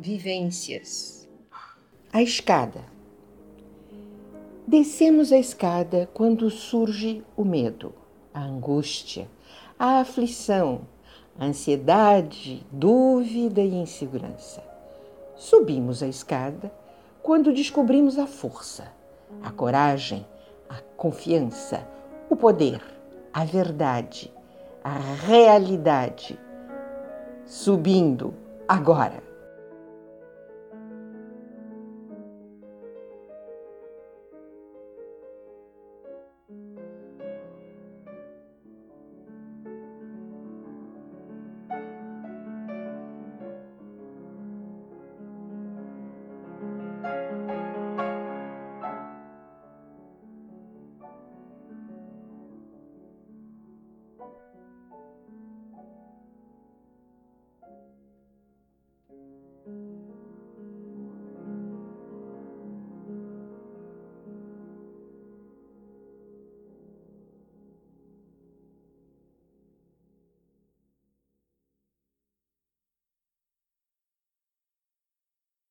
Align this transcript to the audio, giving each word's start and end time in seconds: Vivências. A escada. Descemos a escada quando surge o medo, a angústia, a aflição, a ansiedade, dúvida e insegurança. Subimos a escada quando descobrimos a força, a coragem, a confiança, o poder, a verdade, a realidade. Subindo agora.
Vivências. 0.00 1.28
A 2.12 2.22
escada. 2.22 2.84
Descemos 4.64 5.32
a 5.32 5.38
escada 5.38 6.08
quando 6.14 6.48
surge 6.50 7.24
o 7.36 7.44
medo, 7.44 7.92
a 8.32 8.40
angústia, 8.40 9.28
a 9.76 9.98
aflição, 9.98 10.82
a 11.36 11.46
ansiedade, 11.46 12.64
dúvida 12.70 13.60
e 13.60 13.74
insegurança. 13.74 14.62
Subimos 15.34 16.00
a 16.00 16.06
escada 16.06 16.72
quando 17.20 17.52
descobrimos 17.52 18.20
a 18.20 18.26
força, 18.28 18.92
a 19.42 19.50
coragem, 19.50 20.24
a 20.68 20.80
confiança, 20.96 21.84
o 22.30 22.36
poder, 22.36 22.80
a 23.32 23.44
verdade, 23.44 24.32
a 24.84 24.96
realidade. 24.96 26.38
Subindo 27.44 28.32
agora. 28.68 29.27